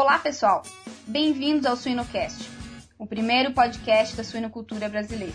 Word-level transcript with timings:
Olá, 0.00 0.18
pessoal! 0.18 0.62
Bem-vindos 1.06 1.64
ao 1.66 1.76
Suinocast, 1.76 2.48
o 2.98 3.06
primeiro 3.06 3.52
podcast 3.52 4.16
da 4.16 4.24
suinocultura 4.24 4.88
brasileira. 4.88 5.34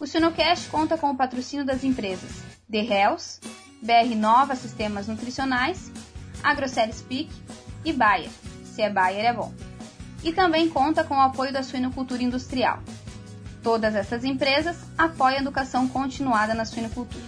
O 0.00 0.06
Suinocast 0.06 0.70
conta 0.70 0.96
com 0.96 1.10
o 1.10 1.16
patrocínio 1.16 1.66
das 1.66 1.84
empresas 1.84 2.42
The 2.70 2.78
Hells, 2.78 3.38
BR 3.82 4.14
Nova 4.16 4.56
Sistemas 4.56 5.08
Nutricionais, 5.08 5.92
AgroCell 6.42 6.90
Speak 6.90 7.30
e 7.84 7.92
Bayer. 7.92 8.30
Se 8.64 8.80
é 8.80 8.88
Bayer 8.88 9.26
é 9.26 9.32
bom. 9.34 9.52
E 10.24 10.32
também 10.32 10.70
conta 10.70 11.04
com 11.04 11.16
o 11.16 11.20
apoio 11.20 11.52
da 11.52 11.62
suinocultura 11.62 12.22
industrial. 12.22 12.82
Todas 13.62 13.94
essas 13.94 14.24
empresas 14.24 14.76
apoiam 14.98 15.38
a 15.38 15.40
educação 15.40 15.86
continuada 15.86 16.52
na 16.52 16.64
suinocultura. 16.64 17.24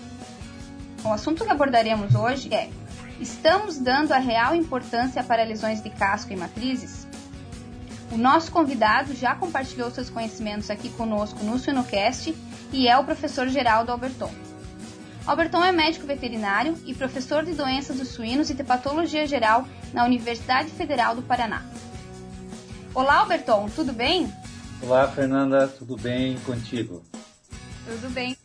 O 1.05 1.13
assunto 1.13 1.45
que 1.45 1.51
abordaremos 1.51 2.15
hoje 2.15 2.53
é: 2.53 2.71
estamos 3.21 3.79
dando 3.79 4.13
a 4.13 4.19
real 4.19 4.55
importância 4.55 5.23
para 5.23 5.45
lesões 5.45 5.83
de 5.83 5.91
casco 5.91 6.33
e 6.33 6.37
matrizes? 6.37 7.07
O 8.11 8.17
nosso 8.17 8.51
convidado 8.51 9.15
já 9.15 9.35
compartilhou 9.35 9.91
seus 9.91 10.11
conhecimentos 10.11 10.71
aqui 10.71 10.89
conosco 10.91 11.43
no 11.45 11.59
Suinocast 11.59 12.35
e 12.73 12.89
é 12.89 12.97
o 12.97 13.05
professor 13.05 13.49
Geraldo 13.49 13.93
Alberton. 13.93 14.31
Alberton 15.27 15.65
é 15.65 15.73
médico 15.73 16.07
veterinário 16.07 16.77
e 16.85 16.95
professor 16.95 17.45
de 17.45 17.53
doenças 17.53 17.97
dos 17.97 18.09
suínos 18.09 18.51
e 18.51 18.55
de 18.55 18.63
patologia 18.63 19.27
geral 19.27 19.67
na 19.93 20.05
Universidade 20.05 20.71
Federal 20.71 21.15
do 21.15 21.23
Paraná. 21.23 21.63
Olá, 22.95 23.19
Alberton, 23.19 23.69
tudo 23.75 23.93
bem? 23.93 24.31
Olá, 24.83 25.09
Fernanda, 25.09 25.69
tudo 25.69 25.97
bem 25.97 26.39
contigo? 26.41 27.03
Tudo 27.87 28.11
bem. 28.11 28.37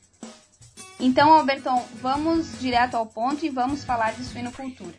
Então, 0.99 1.31
Alberton, 1.31 1.85
vamos 2.01 2.59
direto 2.59 2.95
ao 2.95 3.05
ponto 3.05 3.45
e 3.45 3.49
vamos 3.49 3.83
falar 3.83 4.13
de 4.13 4.23
suinocultura. 4.23 4.95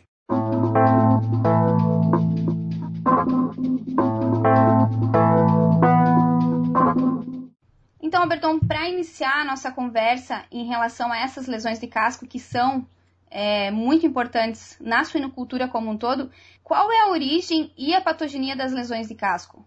Então, 8.01 8.23
Alberton, 8.23 8.59
para 8.59 8.89
iniciar 8.89 9.41
a 9.41 9.45
nossa 9.45 9.71
conversa 9.71 10.43
em 10.51 10.65
relação 10.67 11.11
a 11.11 11.19
essas 11.19 11.47
lesões 11.47 11.79
de 11.79 11.87
casco 11.87 12.27
que 12.27 12.39
são 12.39 12.85
é, 13.29 13.71
muito 13.71 14.05
importantes 14.05 14.77
na 14.81 15.03
suinocultura 15.03 15.67
como 15.67 15.89
um 15.89 15.97
todo, 15.97 16.29
qual 16.63 16.91
é 16.91 17.01
a 17.01 17.09
origem 17.09 17.71
e 17.77 17.93
a 17.95 18.01
patogenia 18.01 18.55
das 18.55 18.73
lesões 18.73 19.07
de 19.07 19.15
casco? 19.15 19.65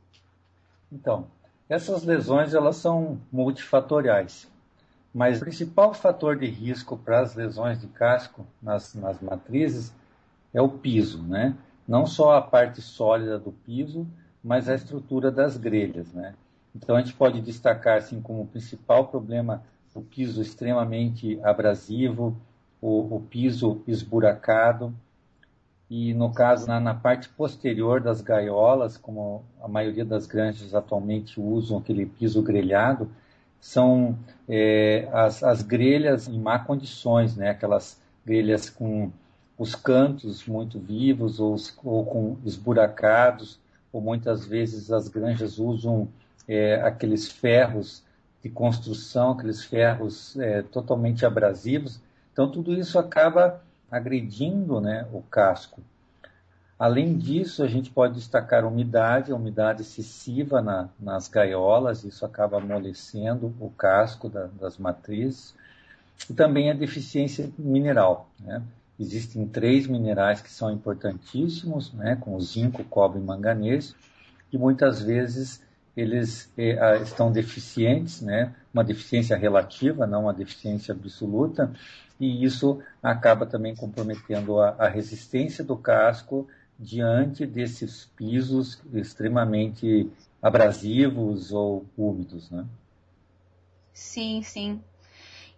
Então, 0.92 1.26
essas 1.68 2.04
lesões 2.04 2.54
elas 2.54 2.76
são 2.76 3.18
multifatoriais, 3.32 4.50
mas 5.14 5.38
o 5.38 5.40
principal 5.40 5.94
fator 5.94 6.36
de 6.36 6.46
risco 6.46 6.96
para 6.96 7.20
as 7.20 7.34
lesões 7.34 7.80
de 7.80 7.86
casco 7.86 8.46
nas, 8.62 8.94
nas 8.94 9.20
matrizes 9.20 9.94
é 10.52 10.60
o 10.60 10.68
piso, 10.68 11.22
né? 11.22 11.56
Não 11.86 12.06
só 12.06 12.36
a 12.36 12.42
parte 12.42 12.80
sólida 12.80 13.38
do 13.38 13.52
piso, 13.52 14.06
mas 14.42 14.68
a 14.68 14.74
estrutura 14.74 15.30
das 15.30 15.56
grelhas, 15.56 16.12
né? 16.12 16.34
Então 16.74 16.96
a 16.96 17.00
gente 17.00 17.14
pode 17.14 17.40
destacar 17.40 17.98
assim 17.98 18.20
como 18.20 18.46
principal 18.46 19.06
problema 19.06 19.62
o 19.94 20.02
piso 20.02 20.42
extremamente 20.42 21.38
abrasivo, 21.44 22.36
o, 22.80 23.16
o 23.16 23.20
piso 23.20 23.80
esburacado, 23.86 24.92
e 25.96 26.12
no 26.12 26.32
caso 26.32 26.66
na, 26.66 26.80
na, 26.80 26.92
parte 26.92 27.28
posterior 27.28 28.00
das 28.00 28.20
gaiolas, 28.20 28.96
como 28.96 29.44
a 29.62 29.68
maioria 29.68 30.04
das 30.04 30.26
granjas 30.26 30.74
atualmente 30.74 31.40
usam 31.40 31.78
aquele 31.78 32.04
piso 32.04 32.42
grelhado, 32.42 33.08
são 33.60 34.18
é, 34.48 35.08
as, 35.12 35.44
as, 35.44 35.62
grelhas 35.62 36.26
em 36.26 36.36
má 36.36 36.58
condições, 36.58 37.36
né? 37.36 37.50
aquelas 37.50 37.96
grelhas 38.26 38.68
com 38.68 39.12
os 39.56 39.76
cantos 39.76 40.44
muito 40.46 40.80
vivos 40.80 41.38
ou, 41.38 41.54
ou 41.84 42.04
com 42.04 42.36
esburacados, 42.44 43.60
ou 43.92 44.00
muitas 44.00 44.44
vezes 44.44 44.90
as 44.90 45.06
granjas 45.06 45.60
usam 45.60 46.08
é, 46.48 46.74
aqueles 46.82 47.30
ferros 47.30 48.02
de 48.42 48.50
construção, 48.50 49.30
aqueles 49.30 49.62
ferros 49.62 50.36
é, 50.40 50.60
totalmente 50.60 51.24
abrasivos. 51.24 52.00
Então 52.32 52.50
tudo 52.50 52.74
isso 52.74 52.98
acaba 52.98 53.62
agredindo 53.94 54.80
né, 54.80 55.06
o 55.12 55.22
casco. 55.22 55.80
Além 56.76 57.16
disso, 57.16 57.62
a 57.62 57.68
gente 57.68 57.90
pode 57.90 58.14
destacar 58.14 58.64
a 58.64 58.66
umidade, 58.66 59.30
a 59.30 59.36
umidade 59.36 59.82
excessiva 59.82 60.60
na, 60.60 60.88
nas 60.98 61.28
gaiolas, 61.28 62.02
isso 62.02 62.26
acaba 62.26 62.56
amolecendo 62.58 63.54
o 63.60 63.70
casco 63.70 64.28
da, 64.28 64.46
das 64.60 64.76
matrizes. 64.76 65.54
E 66.28 66.34
também 66.34 66.70
a 66.70 66.74
deficiência 66.74 67.48
mineral. 67.56 68.28
Né? 68.40 68.60
Existem 68.98 69.46
três 69.46 69.86
minerais 69.86 70.40
que 70.40 70.50
são 70.50 70.70
importantíssimos, 70.72 71.92
né, 71.92 72.16
como 72.16 72.40
zinco, 72.40 72.82
cobre 72.84 73.20
e 73.20 73.22
manganês, 73.22 73.94
e 74.52 74.58
muitas 74.58 75.00
vezes 75.00 75.62
eles 75.96 76.52
eh, 76.56 77.00
estão 77.02 77.30
deficientes, 77.30 78.20
né, 78.20 78.52
uma 78.72 78.82
deficiência 78.82 79.36
relativa, 79.36 80.06
não 80.06 80.22
uma 80.22 80.34
deficiência 80.34 80.92
absoluta, 80.92 81.72
e 82.18 82.44
isso 82.44 82.82
acaba 83.02 83.46
também 83.46 83.74
comprometendo 83.74 84.60
a, 84.60 84.70
a 84.70 84.88
resistência 84.88 85.64
do 85.64 85.76
casco 85.76 86.46
diante 86.78 87.46
desses 87.46 88.06
pisos 88.16 88.80
extremamente 88.92 90.10
abrasivos 90.42 91.52
ou 91.52 91.86
úmidos, 91.96 92.50
né? 92.50 92.66
Sim, 93.92 94.42
sim. 94.42 94.82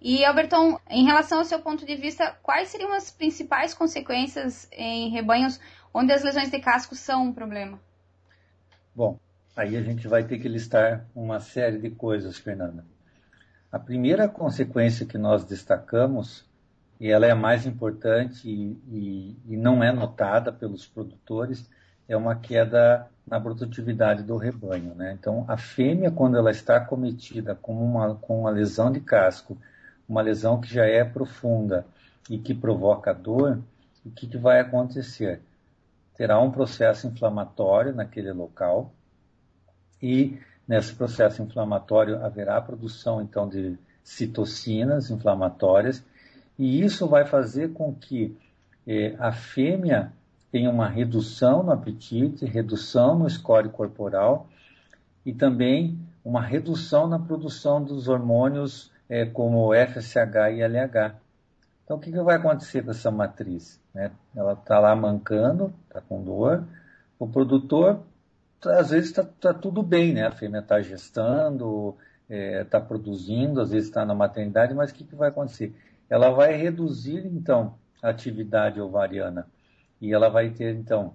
E 0.01 0.25
Alberton, 0.25 0.79
em 0.91 1.05
relação 1.05 1.39
ao 1.39 1.45
seu 1.45 1.59
ponto 1.59 1.87
de 1.87 1.97
vista, 1.97 2.37
quais 2.43 2.69
seriam 2.69 2.93
as 2.93 3.11
principais 3.11 3.73
consequências 3.73 4.69
em 4.71 5.09
rebanhos 5.09 5.59
onde 5.93 6.13
as 6.13 6.23
lesões 6.23 6.51
de 6.51 6.61
casco 6.61 6.95
são 6.95 7.25
um 7.25 7.33
problema? 7.33 7.81
Bom, 8.95 9.19
aí 9.57 9.77
a 9.77 9.83
gente 9.83 10.07
vai 10.07 10.23
ter 10.25 10.39
que 10.39 10.49
listar 10.49 11.07
uma 11.15 11.41
série 11.41 11.79
de 11.79 11.91
coisas, 11.91 12.37
Fernanda. 12.37 12.85
A 13.77 13.79
primeira 13.79 14.27
consequência 14.27 15.05
que 15.05 15.19
nós 15.19 15.45
destacamos 15.45 16.47
e 16.99 17.11
ela 17.11 17.27
é 17.27 17.33
a 17.33 17.37
mais 17.37 17.67
importante 17.67 18.49
e, 18.49 18.73
e, 18.89 19.37
e, 19.53 19.55
não 19.55 19.85
é 19.85 19.93
notada 19.93 20.51
pelos 20.51 20.87
produtores, 20.87 21.69
é 22.09 22.17
uma 22.17 22.35
queda 22.35 23.07
na 23.27 23.39
produtividade 23.39 24.23
do 24.23 24.39
rebanho. 24.39 24.95
Né? 24.95 25.15
Então, 25.21 25.45
a 25.47 25.59
fêmea, 25.59 26.11
quando 26.11 26.39
ela 26.39 26.51
está 26.51 26.81
cometida 26.81 27.55
com 27.55 27.75
uma, 27.75 28.15
com 28.15 28.41
uma 28.41 28.51
lesão 28.51 28.91
de 28.91 28.99
casco, 28.99 29.59
uma 30.09 30.23
lesão 30.23 30.59
que 30.59 30.73
já 30.73 30.87
é 30.87 31.05
profunda 31.05 31.85
e 32.31 32.39
que 32.39 32.55
provoca 32.55 33.13
dor, 33.13 33.61
o 34.07 34.11
que, 34.11 34.27
que 34.27 34.39
vai 34.39 34.59
acontecer? 34.59 35.43
Terá 36.17 36.41
um 36.41 36.51
processo 36.51 37.07
inflamatório 37.07 37.95
naquele 37.95 38.33
local 38.33 38.91
e 40.01 40.41
nesse 40.67 40.95
processo 40.95 41.43
inflamatório 41.43 42.25
haverá 42.25 42.61
produção 42.61 43.23
então 43.23 43.49
de 43.49 43.79
citocinas 44.03 45.11
inflamatórias 45.11 46.05
e 46.59 46.83
isso 46.83 47.07
vai 47.07 47.27
fazer 47.27 47.73
com 47.73 47.95
que 47.95 48.37
eh, 48.87 49.15
a 49.19 49.33
fêmea 49.33 50.13
tenha 50.51 50.71
uma 50.71 50.89
redução 50.89 51.63
no 51.63 51.73
apetite, 51.73 52.47
redução 52.47 53.19
no 53.19 53.29
score 53.29 53.69
corporal 53.69 54.49
e 55.25 55.33
também 55.33 55.99
uma 56.25 56.41
redução 56.41 57.07
na 57.07 57.19
produção 57.19 57.83
dos 57.83 58.09
hormônios 58.09 58.91
eh, 59.09 59.27
como 59.27 59.73
FSH 59.75 60.53
e 60.55 60.63
LH. 60.63 61.15
Então, 61.85 61.97
o 61.99 62.01
que, 62.01 62.11
que 62.11 62.21
vai 62.21 62.37
acontecer 62.37 62.83
com 62.83 62.91
essa 62.91 63.11
matriz? 63.11 63.81
Né? 63.95 64.11
Ela 64.35 64.55
está 64.55 64.81
lá 64.81 64.97
mancando, 64.97 65.73
está 65.87 66.01
com 66.01 66.23
dor. 66.23 66.65
O 67.19 67.29
produtor, 67.29 68.01
às 68.65 68.91
vezes, 68.91 69.11
está 69.11 69.25
tá 69.25 69.55
tudo 69.55 69.83
bem, 69.83 70.15
né? 70.15 70.27
A 70.27 70.33
fêmea 70.33 70.61
está 70.61 70.81
gestando, 70.81 71.97
está 72.29 72.79
eh, 72.79 72.81
produzindo, 72.81 73.61
às 73.61 73.71
vezes 73.71 73.89
está 73.89 74.05
na 74.05 74.15
maternidade, 74.15 74.75
mas 74.75 74.91
o 74.91 74.95
que, 74.95 75.05
que 75.05 75.15
vai 75.15 75.29
acontecer? 75.29 75.75
ela 76.09 76.31
vai 76.31 76.55
reduzir 76.55 77.27
então 77.27 77.75
a 78.03 78.11
atividade 78.11 78.81
ovariana 78.81 79.47
e 80.01 80.13
ela 80.13 80.29
vai 80.29 80.51
ter 80.51 80.75
então 80.75 81.15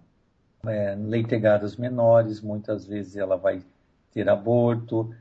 é, 0.65 0.95
leitegadas 0.95 1.75
menores, 1.75 2.41
muitas 2.41 2.85
vezes 2.85 3.15
ela 3.15 3.38
vai 3.38 3.63
ter 4.11 4.29
aborto, 4.29 5.13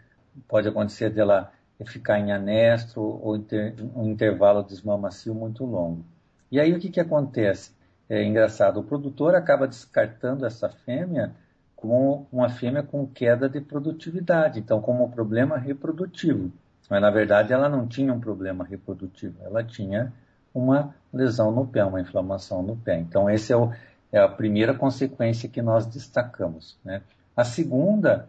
pode 0.49 0.69
acontecer 0.69 1.11
dela 1.11 1.53
ficar 1.87 2.19
em 2.19 2.31
anestro 2.33 3.01
ou 3.03 3.39
ter 3.39 3.75
um 3.95 4.11
intervalo 4.11 4.63
desmamacio 4.63 5.35
muito 5.35 5.65
longo. 5.65 6.05
E 6.51 6.61
aí 6.61 6.75
o 6.75 6.79
que, 6.79 6.91
que 6.91 7.01
acontece? 7.01 7.73
É 8.09 8.23
engraçado, 8.25 8.81
o 8.81 8.85
produtor 8.85 9.35
acaba 9.35 9.69
descartando 9.69 10.45
essa 10.45 10.69
fêmea 10.69 11.35
como 11.81 12.27
uma 12.31 12.51
fêmea 12.51 12.83
com 12.83 13.07
queda 13.07 13.49
de 13.49 13.61
produtividade, 13.61 14.61
então 14.61 14.83
como 14.83 15.05
um 15.05 15.11
problema 15.11 15.57
reprodutivo. 15.57 16.53
Mas, 16.91 17.01
na 17.01 17.11
verdade, 17.11 17.53
ela 17.53 17.69
não 17.69 17.87
tinha 17.87 18.13
um 18.13 18.21
problema 18.21 18.65
reprodutivo, 18.65 19.37
ela 19.43 19.65
tinha 19.65 20.13
uma 20.53 20.95
lesão 21.13 21.51
no 21.51 21.67
pé, 21.67 21.85
uma 21.85 22.01
inflamação 22.01 22.63
no 22.63 22.77
pé. 22.77 22.99
Então, 22.99 23.29
essa 23.29 23.55
é, 23.55 24.19
é, 24.19 24.19
a 24.19 24.29
primeira 24.29 24.75
consequência 24.75 25.49
que 25.49 25.63
nós 25.63 25.87
destacamos. 25.87 26.77
Né? 26.85 27.01
A 27.35 27.45
segunda, 27.45 28.29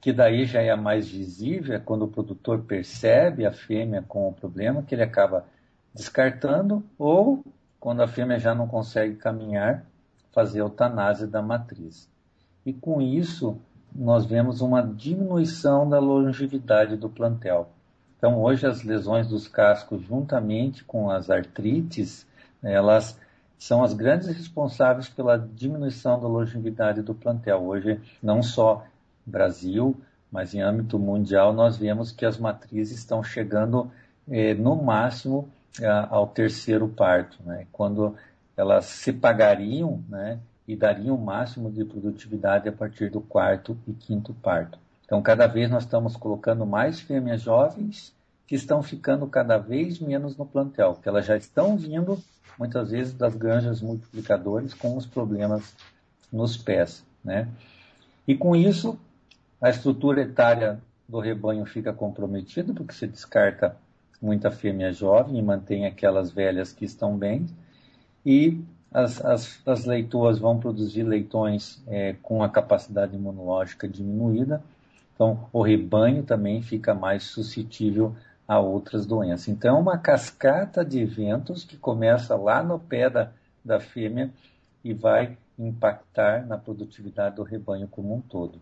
que 0.00 0.12
daí 0.12 0.44
já 0.44 0.60
é 0.60 0.76
mais 0.76 1.08
visível, 1.08 1.74
é 1.74 1.78
quando 1.80 2.04
o 2.04 2.08
produtor 2.08 2.62
percebe 2.62 3.44
a 3.44 3.52
fêmea 3.52 4.04
com 4.06 4.28
o 4.28 4.32
problema, 4.32 4.82
que 4.82 4.94
ele 4.94 5.02
acaba 5.02 5.46
descartando, 5.92 6.84
ou 6.98 7.42
quando 7.80 8.02
a 8.02 8.08
fêmea 8.08 8.38
já 8.38 8.54
não 8.54 8.68
consegue 8.68 9.16
caminhar, 9.16 9.84
fazer 10.30 10.60
a 10.60 10.64
eutanásia 10.64 11.26
da 11.26 11.40
matriz. 11.40 12.08
E 12.64 12.72
com 12.72 13.00
isso, 13.00 13.58
nós 13.94 14.26
vemos 14.26 14.60
uma 14.60 14.82
diminuição 14.82 15.88
da 15.88 15.98
longevidade 15.98 16.96
do 16.96 17.08
plantel. 17.08 17.68
Então, 18.16 18.42
hoje, 18.42 18.66
as 18.66 18.82
lesões 18.82 19.28
dos 19.28 19.46
cascos, 19.46 20.02
juntamente 20.02 20.82
com 20.82 21.10
as 21.10 21.28
artrites, 21.28 22.26
elas 22.62 23.18
são 23.58 23.82
as 23.82 23.92
grandes 23.92 24.28
responsáveis 24.28 25.08
pela 25.08 25.38
diminuição 25.38 26.20
da 26.20 26.26
longevidade 26.26 27.02
do 27.02 27.14
plantel. 27.14 27.62
Hoje, 27.62 28.00
não 28.22 28.42
só 28.42 28.86
Brasil, 29.26 29.96
mas 30.30 30.54
em 30.54 30.60
âmbito 30.60 30.98
mundial, 30.98 31.52
nós 31.52 31.76
vemos 31.76 32.10
que 32.10 32.26
as 32.26 32.38
matrizes 32.38 32.98
estão 32.98 33.22
chegando 33.22 33.90
eh, 34.28 34.54
no 34.54 34.74
máximo 34.76 35.48
ao 36.08 36.26
terceiro 36.28 36.88
parto, 36.88 37.38
né? 37.44 37.66
quando 37.72 38.14
elas 38.56 38.84
se 38.86 39.12
pagariam 39.12 40.02
né, 40.08 40.38
e 40.66 40.74
dariam 40.74 41.14
o 41.14 41.24
máximo 41.24 41.70
de 41.70 41.84
produtividade 41.84 42.68
a 42.68 42.72
partir 42.72 43.10
do 43.10 43.20
quarto 43.20 43.76
e 43.86 43.92
quinto 43.92 44.32
parto. 44.34 44.78
Então, 45.04 45.20
cada 45.20 45.46
vez 45.46 45.70
nós 45.70 45.84
estamos 45.84 46.16
colocando 46.16 46.64
mais 46.64 47.00
fêmeas 47.00 47.42
jovens 47.42 48.14
que 48.46 48.54
estão 48.54 48.82
ficando 48.82 49.26
cada 49.26 49.58
vez 49.58 49.98
menos 49.98 50.36
no 50.36 50.46
plantel, 50.46 50.98
que 51.02 51.08
elas 51.08 51.26
já 51.26 51.36
estão 51.36 51.76
vindo, 51.76 52.18
muitas 52.58 52.90
vezes, 52.90 53.12
das 53.12 53.34
granjas 53.34 53.80
multiplicadores 53.80 54.72
com 54.72 54.96
os 54.96 55.06
problemas 55.06 55.74
nos 56.32 56.56
pés. 56.56 57.04
Né? 57.22 57.48
E 58.26 58.34
com 58.34 58.56
isso, 58.56 58.98
a 59.60 59.70
estrutura 59.70 60.22
etária 60.22 60.80
do 61.08 61.20
rebanho 61.20 61.64
fica 61.66 61.92
comprometida, 61.92 62.72
porque 62.72 62.94
se 62.94 63.06
descarta 63.06 63.76
muita 64.20 64.50
fêmea 64.50 64.92
jovem 64.92 65.38
e 65.38 65.42
mantém 65.42 65.86
aquelas 65.86 66.30
velhas 66.30 66.72
que 66.72 66.84
estão 66.84 67.16
bem. 67.16 67.46
E 68.24 68.62
as, 68.94 69.22
as, 69.24 69.60
as 69.66 69.84
leitoas 69.84 70.38
vão 70.38 70.60
produzir 70.60 71.02
leitões 71.02 71.82
é, 71.88 72.14
com 72.22 72.44
a 72.44 72.48
capacidade 72.48 73.16
imunológica 73.16 73.88
diminuída. 73.88 74.62
Então, 75.12 75.48
o 75.52 75.62
rebanho 75.62 76.22
também 76.22 76.62
fica 76.62 76.94
mais 76.94 77.24
suscetível 77.24 78.14
a 78.46 78.60
outras 78.60 79.04
doenças. 79.04 79.48
Então, 79.48 79.76
é 79.76 79.80
uma 79.80 79.98
cascata 79.98 80.84
de 80.84 81.00
eventos 81.00 81.64
que 81.64 81.76
começa 81.76 82.36
lá 82.36 82.62
no 82.62 82.78
pé 82.78 83.10
da, 83.10 83.32
da 83.64 83.80
fêmea 83.80 84.30
e 84.84 84.94
vai 84.94 85.36
impactar 85.58 86.46
na 86.46 86.56
produtividade 86.56 87.36
do 87.36 87.42
rebanho 87.42 87.88
como 87.88 88.14
um 88.14 88.20
todo. 88.20 88.60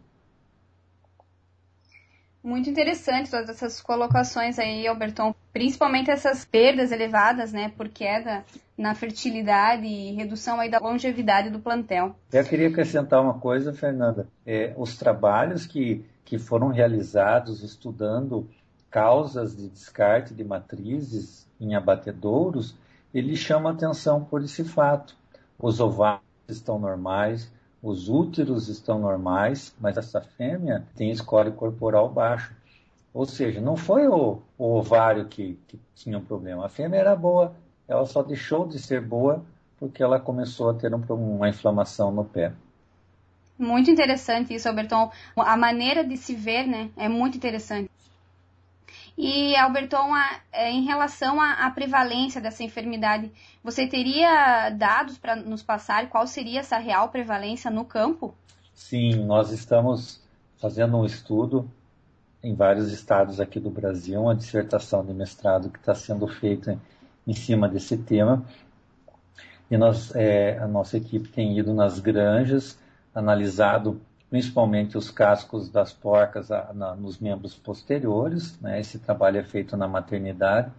Muito 2.43 2.71
interessante 2.71 3.31
todas 3.31 3.51
essas 3.51 3.81
colocações 3.81 4.59
aí, 4.59 4.87
Alberton. 4.87 5.35
Principalmente 5.53 6.11
essas 6.11 6.45
perdas 6.45 6.93
elevadas, 6.93 7.53
né, 7.53 7.73
por 7.77 7.89
queda 7.89 8.45
na 8.77 8.95
fertilidade 8.95 9.85
e 9.85 10.15
redução 10.15 10.59
aí 10.59 10.71
da 10.71 10.79
longevidade 10.79 11.51
do 11.51 11.59
plantel. 11.59 12.17
Eu 12.33 12.45
queria 12.45 12.69
acrescentar 12.69 13.21
uma 13.21 13.35
coisa, 13.35 13.73
Fernanda. 13.73 14.27
É, 14.47 14.73
os 14.77 14.97
trabalhos 14.97 15.67
que, 15.67 16.05
que 16.25 16.39
foram 16.39 16.69
realizados 16.69 17.63
estudando 17.63 18.49
causas 18.91 19.57
de 19.57 19.69
descarte 19.69 20.35
de 20.35 20.45
matrizes 20.45 21.47
em 21.61 21.75
abatedouros, 21.75 22.75
ele 23.13 23.37
chama 23.37 23.71
atenção 23.71 24.25
por 24.25 24.43
esse 24.43 24.65
fato. 24.65 25.15
Os 25.59 25.81
ovários 25.81 26.23
estão 26.49 26.79
normais, 26.79 27.51
os 27.83 28.09
úteros 28.09 28.69
estão 28.69 28.99
normais, 28.99 29.75
mas 29.81 29.97
essa 29.97 30.21
fêmea 30.21 30.85
tem 30.95 31.15
score 31.15 31.51
corporal 31.53 32.09
baixo. 32.09 32.55
Ou 33.15 33.27
seja, 33.27 33.61
não 33.61 33.77
foi 33.77 34.09
o, 34.09 34.41
o 34.57 34.77
ovário 34.77 35.27
que, 35.27 35.59
que 35.69 35.79
tinha 35.95 36.19
um 36.19 36.25
problema. 36.25 36.65
A 36.65 36.69
fêmea 36.69 36.99
era 36.99 37.15
boa, 37.15 37.55
ela 37.87 38.07
só 38.07 38.23
deixou 38.23 38.67
de 38.67 38.79
ser 38.79 39.01
boa 39.01 39.45
porque 39.79 40.03
ela 40.03 40.21
começou 40.21 40.71
a 40.71 40.75
ter 40.75 40.95
um, 40.95 41.03
uma 41.11 41.49
inflamação 41.49 42.11
no 42.13 42.25
pé. 42.25 42.53
Muito 43.59 43.91
interessante 43.91 44.55
isso, 44.55 44.69
Alberton. 44.69 45.11
A 45.37 45.57
maneira 45.57 46.05
de 46.05 46.17
se 46.17 46.35
ver, 46.35 46.67
né, 46.67 46.91
é 46.97 47.09
muito 47.09 47.37
interessante. 47.37 47.91
E, 49.17 49.55
Alberton, 49.57 50.15
a, 50.15 50.41
é, 50.53 50.71
em 50.71 50.85
relação 50.85 51.41
à, 51.41 51.67
à, 51.67 51.71
prevalência 51.71 52.41
dessa 52.41 52.65
enfermidade, 52.65 53.31
você 53.63 53.87
teria 53.87 54.71
dados 54.71 55.19
para 55.19 55.37
nos 55.37 55.63
passar 55.63 56.09
qual 56.09 56.27
seria 56.27 56.61
essa 56.61 56.79
real 56.79 57.09
prevalência 57.11 57.71
no 57.71 57.85
campo? 57.85 58.35
Sim, 58.73 59.25
nós 59.27 59.51
estamos 59.51 60.23
fazendo 60.59 60.97
um 60.97 61.05
estudo 61.05 61.71
em 62.43 62.55
vários 62.55 62.93
estados 62.93 63.41
aqui 63.41 63.61
do 63.61 63.71
Brasil, 63.71 64.21
uma 64.21 64.35
dissertação 64.35 65.05
de 65.05 65.15
mestrado 65.15 65.71
que 65.71 65.79
está 65.79 65.95
sendo 65.95 66.27
feita 66.27 66.79
em 67.27 67.35
cima 67.35 67.69
desse 67.69 67.97
tema. 67.97 68.45
E 69.71 69.77
nós, 69.77 70.15
é, 70.15 70.59
a 70.59 70.67
nossa 70.67 70.97
equipe 70.97 71.29
tem 71.29 71.57
ido 71.59 71.73
nas 71.73 72.01
granjas, 72.01 72.79
analisado 73.15 74.01
principalmente 74.29 74.97
os 74.97 75.11
cascos 75.11 75.69
das 75.71 75.93
porcas 75.93 76.51
a, 76.51 76.73
na, 76.73 76.97
nos 76.97 77.19
membros 77.19 77.55
posteriores. 77.55 78.59
Né? 78.61 78.81
Esse 78.81 78.99
trabalho 78.99 79.39
é 79.39 79.45
feito 79.45 79.77
na 79.77 79.87
maternidade. 79.87 80.73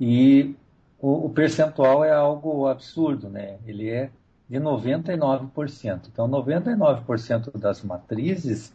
E 0.00 0.56
o, 1.00 1.26
o, 1.26 1.30
percentual 1.30 2.04
é 2.04 2.12
algo 2.12 2.66
absurdo, 2.66 3.28
né? 3.28 3.58
ele 3.66 3.88
é 3.88 4.10
de 4.48 4.58
99%. 4.58 6.08
Então, 6.12 6.28
99% 6.28 7.56
das 7.56 7.82
matrizes 7.82 8.74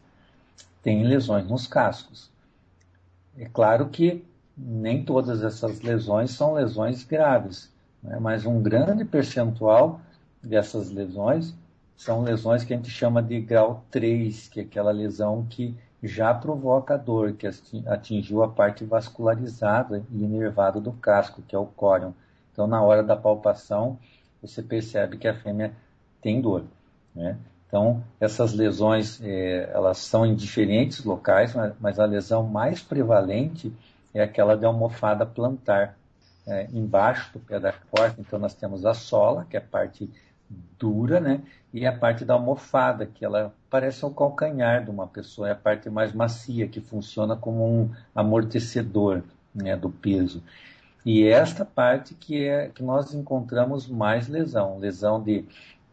têm 0.87 1.03
lesões 1.03 1.45
nos 1.45 1.67
cascos. 1.67 2.31
É 3.37 3.43
claro 3.43 3.89
que 3.89 4.23
nem 4.57 5.03
todas 5.03 5.43
essas 5.43 5.81
lesões 5.81 6.31
são 6.31 6.53
lesões 6.53 7.03
graves, 7.03 7.69
né? 8.01 8.17
mas 8.21 8.45
um 8.45 8.61
grande 8.61 9.03
percentual 9.03 9.99
dessas 10.41 10.89
lesões 10.89 11.53
são 11.97 12.23
lesões 12.23 12.63
que 12.63 12.73
a 12.73 12.77
gente 12.77 12.89
chama 12.89 13.21
de 13.21 13.41
grau 13.41 13.83
3, 13.91 14.47
que 14.47 14.61
é 14.61 14.63
aquela 14.63 14.91
lesão 14.91 15.45
que 15.49 15.75
já 16.01 16.33
provoca 16.33 16.97
dor, 16.97 17.33
que 17.33 17.49
atingiu 17.85 18.41
a 18.41 18.47
parte 18.47 18.85
vascularizada 18.85 20.05
e 20.09 20.23
inervada 20.23 20.79
do 20.79 20.93
casco, 20.93 21.41
que 21.45 21.53
é 21.53 21.59
o 21.59 21.65
córion. 21.65 22.13
Então, 22.53 22.65
na 22.65 22.81
hora 22.81 23.03
da 23.03 23.17
palpação, 23.17 23.99
você 24.41 24.63
percebe 24.63 25.17
que 25.17 25.27
a 25.27 25.33
fêmea 25.33 25.73
tem 26.21 26.39
dor. 26.39 26.63
Né? 27.13 27.37
Então, 27.67 28.01
essas 28.19 28.53
lesões, 28.53 29.19
é, 29.21 29.69
elas 29.73 29.97
são 29.97 30.25
em 30.25 30.35
diferentes 30.35 31.03
locais, 31.03 31.53
mas, 31.53 31.73
mas, 31.79 31.99
a 31.99 32.05
lesão 32.05 32.43
mais 32.43 32.81
prevalente 32.81 33.73
é 34.13 34.21
aquela 34.21 34.55
de 34.55 34.65
almofada 34.65 35.25
plantar, 35.25 35.97
é, 36.45 36.67
embaixo 36.73 37.33
do 37.33 37.39
pé 37.39 37.59
da 37.59 37.73
porta. 37.73 38.21
Então, 38.21 38.39
nós 38.39 38.53
temos 38.53 38.85
a 38.85 38.93
sola, 38.93 39.45
que 39.49 39.57
é 39.57 39.59
a 39.59 39.63
parte 39.63 40.09
dura, 40.79 41.19
né? 41.19 41.41
E 41.73 41.85
a 41.85 41.91
parte 41.91 42.23
da 42.23 42.33
almofada, 42.33 43.05
que 43.05 43.25
ela 43.25 43.53
parece 43.69 44.05
o 44.05 44.09
calcanhar 44.09 44.83
de 44.85 44.89
uma 44.89 45.05
pessoa, 45.05 45.49
é 45.49 45.51
a 45.51 45.55
parte 45.55 45.89
mais 45.89 46.13
macia, 46.13 46.67
que 46.67 46.79
funciona 46.79 47.35
como 47.35 47.65
um 47.65 47.91
amortecedor 48.15 49.23
né, 49.53 49.75
do 49.75 49.89
peso. 49.89 50.41
E 51.05 51.27
esta 51.27 51.63
parte 51.65 52.13
que 52.13 52.45
é 52.45 52.69
que 52.69 52.83
nós 52.83 53.13
encontramos 53.13 53.87
mais 53.87 54.27
lesão, 54.27 54.79
lesão 54.79 55.21
de 55.21 55.45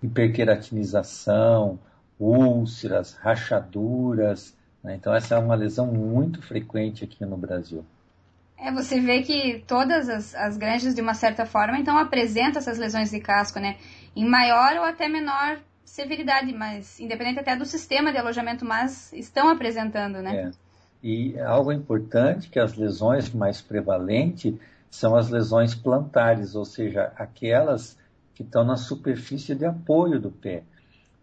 hiperqueratinização, 0.04 1.78
úlceras, 2.18 3.14
rachaduras. 3.14 4.54
Né? 4.82 4.96
Então 4.96 5.14
essa 5.14 5.34
é 5.34 5.38
uma 5.38 5.54
lesão 5.54 5.86
muito 5.86 6.42
frequente 6.42 7.04
aqui 7.04 7.24
no 7.24 7.36
Brasil. 7.36 7.84
É, 8.56 8.70
você 8.70 9.00
vê 9.00 9.22
que 9.22 9.64
todas 9.66 10.08
as, 10.08 10.34
as 10.34 10.56
granjas, 10.56 10.94
de 10.94 11.00
uma 11.00 11.14
certa 11.14 11.44
forma, 11.44 11.78
então 11.78 11.98
apresentam 11.98 12.58
essas 12.58 12.78
lesões 12.78 13.10
de 13.10 13.18
casco, 13.18 13.58
né? 13.58 13.76
Em 14.14 14.24
maior 14.24 14.76
ou 14.76 14.84
até 14.84 15.08
menor 15.08 15.58
severidade, 15.84 16.52
mas 16.52 17.00
independente 17.00 17.40
até 17.40 17.56
do 17.56 17.64
sistema 17.64 18.12
de 18.12 18.18
alojamento, 18.18 18.64
mas 18.64 19.12
estão 19.12 19.48
apresentando, 19.48 20.22
né? 20.22 20.36
É. 20.36 20.50
E 21.02 21.38
algo 21.40 21.72
importante 21.72 22.48
que 22.48 22.58
as 22.58 22.74
lesões 22.74 23.30
mais 23.34 23.60
prevalentes 23.60 24.54
são 24.90 25.16
as 25.16 25.28
lesões 25.28 25.74
plantares, 25.74 26.54
ou 26.54 26.64
seja, 26.64 27.12
aquelas 27.16 27.98
que 28.34 28.42
estão 28.42 28.64
na 28.64 28.76
superfície 28.76 29.54
de 29.54 29.64
apoio 29.64 30.20
do 30.20 30.30
pé. 30.30 30.62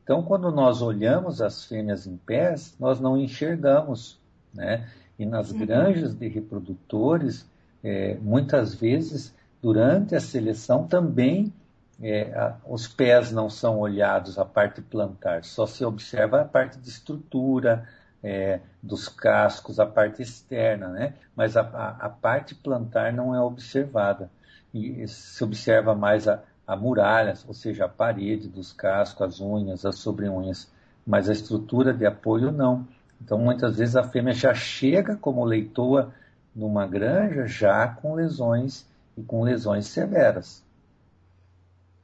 Então, 0.03 0.23
quando 0.23 0.51
nós 0.51 0.81
olhamos 0.81 1.41
as 1.41 1.65
fêmeas 1.65 2.07
em 2.07 2.17
pés, 2.17 2.75
nós 2.79 2.99
não 2.99 3.17
enxergamos, 3.17 4.19
né? 4.53 4.89
E 5.17 5.25
nas 5.25 5.51
uhum. 5.51 5.59
granjas 5.59 6.15
de 6.15 6.27
reprodutores, 6.27 7.47
é, 7.83 8.17
muitas 8.21 8.73
vezes, 8.73 9.33
durante 9.61 10.15
a 10.15 10.19
seleção, 10.19 10.87
também 10.87 11.53
é, 12.01 12.33
a, 12.33 12.55
os 12.65 12.87
pés 12.87 13.31
não 13.31 13.49
são 13.49 13.79
olhados, 13.79 14.39
a 14.39 14.45
parte 14.45 14.81
plantar, 14.81 15.43
só 15.43 15.67
se 15.67 15.85
observa 15.85 16.41
a 16.41 16.45
parte 16.45 16.79
de 16.79 16.89
estrutura, 16.89 17.87
é, 18.23 18.59
dos 18.81 19.07
cascos, 19.07 19.79
a 19.79 19.85
parte 19.85 20.21
externa, 20.21 20.89
né? 20.89 21.13
mas 21.35 21.57
a, 21.57 21.61
a, 21.61 22.05
a, 22.05 22.09
parte 22.09 22.53
plantar 22.53 23.11
não 23.11 23.35
é 23.35 23.41
observada. 23.41 24.29
E 24.73 25.07
se 25.07 25.43
observa 25.43 25.93
mais 25.93 26.27
a, 26.27 26.41
a 26.71 26.75
muralha, 26.77 27.33
ou 27.49 27.53
seja, 27.53 27.83
a 27.83 27.89
parede 27.89 28.47
dos 28.47 28.71
cascos, 28.71 29.21
as 29.21 29.41
unhas, 29.41 29.85
as 29.85 29.99
sobre-unhas, 29.99 30.71
mas 31.05 31.29
a 31.29 31.33
estrutura 31.33 31.93
de 31.93 32.05
apoio 32.05 32.49
não. 32.49 32.87
Então, 33.21 33.37
muitas 33.37 33.75
vezes 33.75 33.97
a 33.97 34.05
fêmea 34.05 34.33
já 34.33 34.53
chega 34.53 35.17
como 35.17 35.43
leitoa 35.43 36.13
numa 36.55 36.87
granja 36.87 37.45
já 37.45 37.89
com 37.89 38.15
lesões 38.15 38.87
e 39.17 39.21
com 39.21 39.43
lesões 39.43 39.87
severas. 39.87 40.63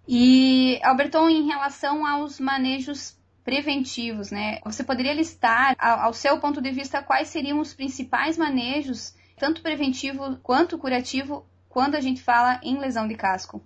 E, 0.05 0.81
Alberton, 0.83 1.29
em 1.29 1.47
relação 1.47 2.05
aos 2.05 2.37
manejos 2.37 3.17
preventivos, 3.45 4.31
né? 4.31 4.59
Você 4.65 4.83
poderia 4.83 5.13
listar, 5.13 5.77
ao 5.79 6.11
seu 6.11 6.41
ponto 6.41 6.61
de 6.61 6.71
vista, 6.71 7.01
quais 7.01 7.29
seriam 7.29 7.61
os 7.61 7.73
principais 7.73 8.37
manejos, 8.37 9.15
tanto 9.37 9.61
preventivo 9.61 10.35
quanto 10.43 10.77
curativo, 10.77 11.45
quando 11.69 11.95
a 11.95 12.01
gente 12.01 12.21
fala 12.21 12.59
em 12.61 12.77
lesão 12.77 13.07
de 13.07 13.15
casco? 13.15 13.63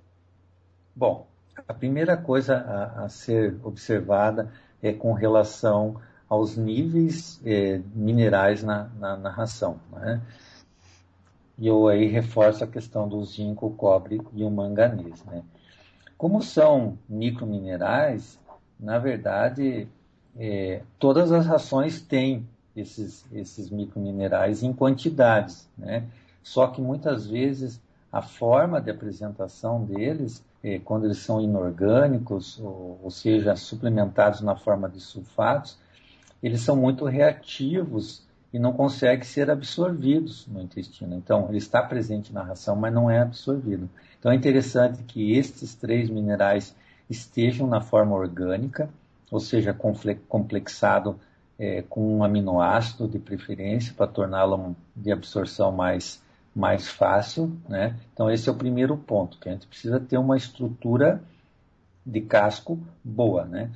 Bom, 0.95 1.27
a 1.67 1.73
primeira 1.73 2.17
coisa 2.17 2.57
a, 2.57 3.05
a 3.05 3.09
ser 3.09 3.55
observada 3.63 4.51
é 4.81 4.91
com 4.91 5.13
relação 5.13 5.99
aos 6.27 6.55
níveis 6.55 7.41
é, 7.45 7.81
minerais 7.93 8.63
na, 8.63 8.89
na, 8.99 9.17
na 9.17 9.29
ração. 9.29 9.79
Né? 9.91 10.21
E 11.57 11.67
eu 11.67 11.87
aí 11.87 12.07
reforço 12.07 12.63
a 12.63 12.67
questão 12.67 13.07
do 13.07 13.23
zinco, 13.23 13.67
o 13.67 13.71
cobre 13.71 14.21
e 14.33 14.43
o 14.43 14.49
manganês. 14.49 15.23
Né? 15.25 15.43
Como 16.17 16.41
são 16.41 16.97
microminerais, 17.07 18.39
na 18.79 18.97
verdade, 18.97 19.87
é, 20.37 20.81
todas 20.97 21.31
as 21.31 21.45
rações 21.45 22.01
têm 22.01 22.47
esses, 22.75 23.25
esses 23.31 23.69
microminerais 23.69 24.63
em 24.63 24.73
quantidades, 24.73 25.69
né? 25.77 26.05
Só 26.41 26.67
que 26.67 26.81
muitas 26.81 27.27
vezes 27.27 27.81
a 28.11 28.21
forma 28.21 28.81
de 28.81 28.89
apresentação 28.89 29.83
deles, 29.83 30.43
quando 30.83 31.05
eles 31.05 31.17
são 31.17 31.41
inorgânicos, 31.41 32.59
ou, 32.59 32.99
ou 33.03 33.11
seja, 33.11 33.55
suplementados 33.55 34.41
na 34.41 34.55
forma 34.55 34.87
de 34.89 34.99
sulfatos, 34.99 35.77
eles 36.41 36.61
são 36.61 36.75
muito 36.75 37.05
reativos 37.05 38.23
e 38.53 38.59
não 38.59 38.73
conseguem 38.73 39.23
ser 39.23 39.49
absorvidos 39.49 40.45
no 40.47 40.61
intestino. 40.61 41.15
Então, 41.15 41.47
ele 41.49 41.57
está 41.57 41.81
presente 41.81 42.33
na 42.33 42.43
ração, 42.43 42.75
mas 42.75 42.93
não 42.93 43.09
é 43.09 43.19
absorvido. 43.19 43.89
Então, 44.19 44.31
é 44.31 44.35
interessante 44.35 45.03
que 45.03 45.37
estes 45.37 45.73
três 45.73 46.09
minerais 46.09 46.75
estejam 47.09 47.67
na 47.67 47.81
forma 47.81 48.15
orgânica, 48.15 48.89
ou 49.29 49.39
seja, 49.39 49.75
complexado 50.27 51.19
é, 51.57 51.83
com 51.83 52.17
um 52.17 52.23
aminoácido 52.23 53.07
de 53.07 53.19
preferência 53.19 53.93
para 53.93 54.07
torná-lo 54.07 54.75
de 54.95 55.11
absorção 55.11 55.71
mais, 55.71 56.21
mais 56.55 56.87
fácil. 56.87 57.57
Né? 57.67 57.95
Então, 58.13 58.29
esse 58.29 58.49
é 58.49 58.51
o 58.51 58.55
primeiro 58.55 58.97
ponto, 58.97 59.37
que 59.39 59.49
a 59.49 59.51
gente 59.51 59.67
precisa 59.67 59.99
ter 59.99 60.17
uma 60.17 60.37
estrutura 60.37 61.21
de 62.05 62.21
casco 62.21 62.79
boa. 63.03 63.45
Né? 63.45 63.71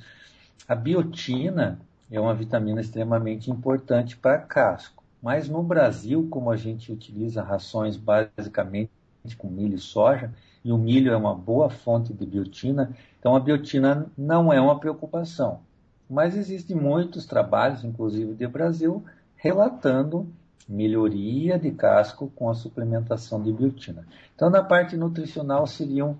A 0.68 0.74
biotina 0.74 1.78
é 2.10 2.20
uma 2.20 2.34
vitamina 2.34 2.80
extremamente 2.80 3.50
importante 3.50 4.16
para 4.16 4.38
casco, 4.38 5.02
mas 5.22 5.48
no 5.48 5.62
Brasil, 5.62 6.26
como 6.30 6.50
a 6.50 6.56
gente 6.56 6.92
utiliza 6.92 7.42
rações 7.42 7.96
basicamente 7.96 8.90
com 9.36 9.48
milho 9.48 9.74
e 9.74 9.80
soja, 9.80 10.32
e 10.64 10.70
o 10.70 10.78
milho 10.78 11.12
é 11.12 11.16
uma 11.16 11.34
boa 11.34 11.70
fonte 11.70 12.12
de 12.12 12.26
biotina, 12.26 12.94
então 13.18 13.34
a 13.34 13.40
biotina 13.40 14.06
não 14.16 14.52
é 14.52 14.60
uma 14.60 14.78
preocupação. 14.78 15.60
Mas 16.08 16.36
existem 16.36 16.76
muitos 16.76 17.26
trabalhos, 17.26 17.82
inclusive 17.82 18.34
de 18.34 18.46
Brasil, 18.46 19.04
relatando 19.36 20.28
melhoria 20.68 21.58
de 21.58 21.70
casco 21.70 22.30
com 22.34 22.50
a 22.50 22.54
suplementação 22.54 23.42
de 23.42 23.52
biotina. 23.52 24.06
Então, 24.34 24.50
na 24.50 24.62
parte 24.62 24.96
nutricional 24.96 25.66
seriam 25.66 26.18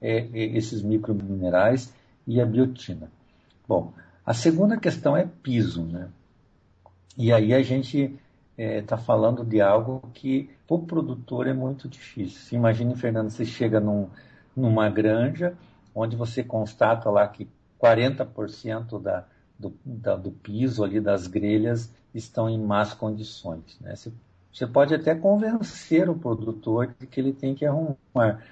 é, 0.00 0.18
é 0.18 0.56
esses 0.56 0.82
microminerais 0.82 1.92
e 2.26 2.40
a 2.40 2.46
biotina. 2.46 3.10
Bom, 3.66 3.92
a 4.24 4.34
segunda 4.34 4.76
questão 4.76 5.16
é 5.16 5.26
piso, 5.42 5.82
né? 5.84 6.08
E 7.16 7.32
aí 7.32 7.54
a 7.54 7.62
gente 7.62 7.98
está 7.98 8.18
é, 8.58 8.82
tá 8.82 8.96
falando 8.96 9.44
de 9.44 9.60
algo 9.60 10.02
que 10.12 10.50
para 10.66 10.76
o 10.76 10.86
produtor 10.86 11.46
é 11.46 11.52
muito 11.52 11.88
difícil. 11.88 12.58
Imagine, 12.58 12.94
Fernando, 12.96 13.30
você 13.30 13.44
chega 13.44 13.80
num, 13.80 14.08
numa 14.54 14.90
granja 14.90 15.54
onde 15.94 16.16
você 16.16 16.42
constata 16.42 17.08
lá 17.08 17.26
que 17.26 17.48
40% 17.80 19.00
da, 19.00 19.24
do, 19.58 19.74
da, 19.84 20.16
do 20.16 20.30
piso 20.30 20.84
ali 20.84 21.00
das 21.00 21.26
grelhas 21.26 21.92
estão 22.18 22.48
em 22.48 22.58
más 22.58 22.94
condições. 22.94 23.78
Né? 23.80 23.94
Você, 23.94 24.12
você 24.52 24.66
pode 24.66 24.94
até 24.94 25.14
convencer 25.14 26.08
o 26.08 26.18
produtor 26.18 26.94
de 26.98 27.06
que 27.06 27.20
ele 27.20 27.32
tem 27.32 27.54
que 27.54 27.66
arrumar. 27.66 28.42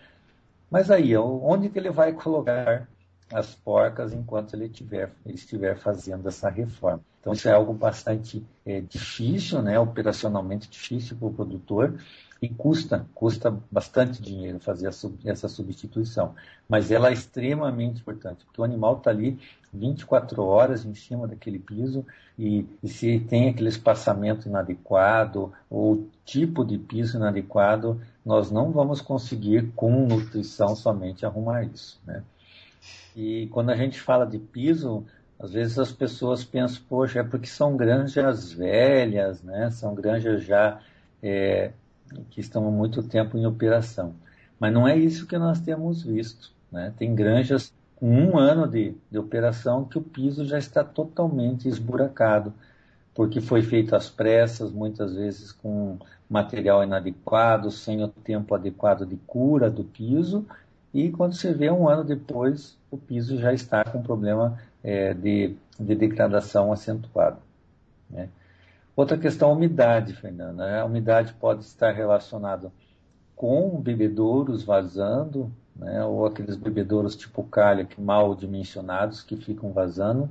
Mas 0.70 0.90
aí, 0.90 1.16
onde 1.16 1.68
que 1.68 1.78
ele 1.78 1.90
vai 1.90 2.12
colocar 2.12 2.88
as 3.32 3.54
porcas 3.54 4.12
enquanto 4.12 4.54
ele, 4.54 4.68
tiver, 4.68 5.10
ele 5.24 5.34
estiver 5.34 5.76
fazendo 5.76 6.28
essa 6.28 6.48
reforma. 6.48 7.00
Então, 7.20 7.32
isso 7.32 7.48
é 7.48 7.52
algo 7.52 7.72
bastante 7.72 8.44
é, 8.66 8.80
difícil, 8.82 9.62
né, 9.62 9.78
operacionalmente 9.78 10.68
difícil 10.68 11.16
para 11.16 11.28
o 11.28 11.32
produtor 11.32 11.98
e 12.40 12.48
custa, 12.48 13.06
custa 13.14 13.56
bastante 13.70 14.20
dinheiro 14.20 14.60
fazer 14.60 14.88
essa 15.24 15.48
substituição. 15.48 16.34
Mas 16.68 16.90
ela 16.90 17.08
é 17.08 17.12
extremamente 17.12 18.00
importante, 18.00 18.44
porque 18.44 18.60
o 18.60 18.64
animal 18.64 18.98
está 18.98 19.10
ali 19.10 19.38
24 19.72 20.42
horas 20.42 20.84
em 20.84 20.94
cima 20.94 21.26
daquele 21.26 21.58
piso 21.58 22.04
e, 22.38 22.66
e, 22.82 22.88
se 22.88 23.20
tem 23.20 23.48
aquele 23.48 23.68
espaçamento 23.68 24.48
inadequado 24.48 25.52
ou 25.70 26.06
tipo 26.24 26.64
de 26.64 26.78
piso 26.78 27.16
inadequado, 27.16 28.00
nós 28.24 28.50
não 28.50 28.70
vamos 28.70 29.00
conseguir 29.00 29.72
com 29.74 30.06
nutrição 30.06 30.74
somente 30.74 31.24
arrumar 31.26 31.64
isso, 31.64 32.00
né? 32.06 32.22
E 33.16 33.46
quando 33.48 33.70
a 33.70 33.76
gente 33.76 34.00
fala 34.00 34.26
de 34.26 34.38
piso, 34.38 35.04
às 35.38 35.52
vezes 35.52 35.78
as 35.78 35.92
pessoas 35.92 36.44
pensam, 36.44 36.82
poxa, 36.88 37.20
é 37.20 37.22
porque 37.22 37.46
são 37.46 37.76
granjas 37.76 38.52
velhas, 38.52 39.42
né? 39.42 39.70
São 39.70 39.94
granjas 39.94 40.42
já 40.42 40.80
é, 41.22 41.72
que 42.30 42.40
estão 42.40 42.66
há 42.66 42.70
muito 42.70 43.02
tempo 43.02 43.36
em 43.36 43.46
operação. 43.46 44.14
Mas 44.58 44.72
não 44.72 44.86
é 44.86 44.96
isso 44.96 45.26
que 45.26 45.36
nós 45.38 45.60
temos 45.60 46.02
visto. 46.02 46.52
Né? 46.70 46.92
Tem 46.96 47.14
granjas 47.14 47.72
com 47.96 48.08
um 48.08 48.38
ano 48.38 48.68
de, 48.68 48.94
de 49.10 49.18
operação 49.18 49.84
que 49.84 49.98
o 49.98 50.02
piso 50.02 50.44
já 50.44 50.58
está 50.58 50.82
totalmente 50.82 51.68
esburacado, 51.68 52.52
porque 53.14 53.40
foi 53.40 53.62
feito 53.62 53.94
às 53.94 54.10
pressas, 54.10 54.72
muitas 54.72 55.14
vezes 55.14 55.52
com 55.52 55.98
material 56.28 56.82
inadequado, 56.82 57.70
sem 57.70 58.02
o 58.02 58.08
tempo 58.08 58.54
adequado 58.54 59.06
de 59.06 59.16
cura 59.16 59.70
do 59.70 59.84
piso, 59.84 60.44
e 60.92 61.10
quando 61.10 61.34
você 61.34 61.52
vê 61.52 61.70
um 61.70 61.88
ano 61.88 62.04
depois, 62.04 62.76
o 62.88 62.96
piso 62.96 63.36
já 63.38 63.52
está 63.52 63.84
com 63.84 64.00
problema 64.00 64.58
é, 64.82 65.12
de, 65.12 65.56
de, 65.78 65.94
degradação 65.94 66.72
acentuado. 66.72 67.38
Né? 68.08 68.28
Outra 68.96 69.18
questão, 69.18 69.50
a 69.50 69.52
umidade, 69.52 70.12
Fernanda. 70.12 70.80
A 70.80 70.84
umidade 70.84 71.32
pode 71.34 71.64
estar 71.64 71.92
relacionada 71.92 72.70
com 73.34 73.80
bebedouros 73.80 74.62
vazando, 74.62 75.50
né? 75.74 76.04
ou 76.04 76.24
aqueles 76.24 76.56
bebedouros 76.56 77.16
tipo 77.16 77.42
calha 77.42 77.84
que 77.84 78.00
mal 78.00 78.34
dimensionados 78.36 79.20
que 79.22 79.36
ficam 79.36 79.72
vazando, 79.72 80.28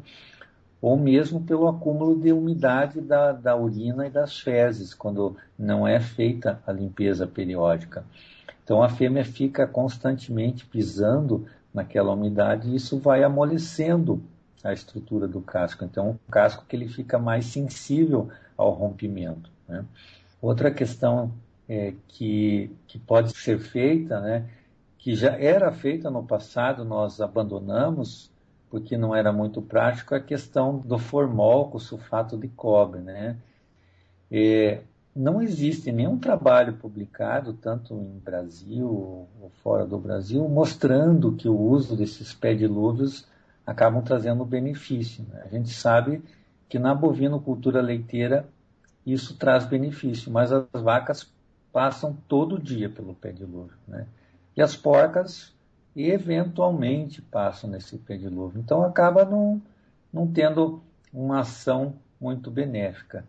ou 0.82 0.98
mesmo 0.98 1.42
pelo 1.42 1.68
acúmulo 1.68 2.20
de 2.20 2.32
umidade 2.32 3.02
da, 3.02 3.34
da 3.34 3.56
urina 3.56 4.08
e 4.08 4.10
das 4.10 4.40
fezes, 4.40 4.94
quando 4.94 5.36
não 5.58 5.86
é 5.86 6.00
feita 6.00 6.62
a 6.66 6.72
limpeza 6.72 7.28
periódica. 7.28 8.06
Então 8.64 8.82
a 8.82 8.88
fêmea 8.88 9.26
fica 9.26 9.68
constantemente 9.68 10.66
pisando 10.66 11.46
naquela 11.74 12.14
umidade 12.14 12.70
e 12.70 12.76
isso 12.76 12.98
vai 12.98 13.24
amolecendo 13.24 14.24
a 14.64 14.72
estrutura 14.72 15.28
do 15.28 15.42
casco. 15.42 15.84
Então 15.84 16.12
o 16.12 16.32
casco 16.32 16.66
que 16.68 16.76
ele 16.76 16.88
fica 16.88 17.20
mais 17.20 17.46
sensível 17.46 18.30
ao 18.58 18.72
rompimento. 18.72 19.50
Né? 19.68 19.86
Outra 20.42 20.72
questão 20.72 21.32
é, 21.68 21.94
que, 22.08 22.72
que 22.88 23.00
pode 23.00 23.36
ser 23.38 23.60
feita, 23.60 24.20
né, 24.20 24.50
que 24.98 25.16
já 25.16 25.38
era 25.38 25.72
feita 25.72 26.10
no 26.10 26.24
passado, 26.24 26.84
nós 26.86 27.20
abandonamos 27.22 28.32
porque 28.70 28.98
não 28.98 29.16
era 29.16 29.32
muito 29.32 29.62
prático, 29.62 30.16
é 30.16 30.18
a 30.18 30.24
questão 30.24 30.80
do 30.80 30.98
formol 30.98 31.70
com 31.70 31.78
sulfato 31.78 32.36
de 32.36 32.48
cobre. 32.48 33.02
Né? 33.02 33.38
É, 34.32 34.82
não 35.16 35.44
existe 35.44 35.92
nenhum 35.92 36.18
trabalho 36.18 36.74
publicado, 36.74 37.54
tanto 37.54 37.94
em 37.94 38.18
Brasil 38.18 38.88
ou 38.90 39.52
fora 39.62 39.86
do 39.86 40.00
Brasil, 40.00 40.50
mostrando 40.50 41.34
que 41.34 41.48
o 41.48 41.56
uso 41.56 41.96
desses 41.96 42.34
pedilúvios 42.34 43.28
acabam 43.64 44.02
trazendo 44.02 44.44
benefício. 44.44 45.24
Né? 45.30 45.44
A 45.46 45.50
gente 45.50 45.70
sabe 45.70 46.24
que 46.74 46.80
na 46.80 46.96
bovinocultura 46.96 47.84
leiteira 47.84 48.50
isso 49.06 49.38
traz 49.38 49.64
benefício, 49.64 50.32
mas 50.32 50.52
as 50.52 50.66
vacas 50.82 51.32
passam 51.72 52.18
todo 52.28 52.60
dia 52.60 52.90
pelo 52.90 53.14
pedilúvio. 53.14 53.78
Né? 53.88 54.08
E 54.58 54.62
as 54.62 54.76
porcas 54.76 55.54
eventualmente 55.96 57.22
passam 57.22 57.70
nesse 57.70 57.96
pedilúvio. 58.00 58.60
Então 58.60 58.82
acaba 58.82 59.24
não, 59.24 59.62
não 60.12 60.26
tendo 60.26 60.82
uma 61.14 61.42
ação 61.42 61.94
muito 62.20 62.50
benéfica. 62.50 63.24